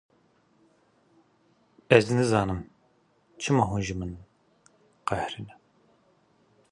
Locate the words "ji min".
3.85-4.11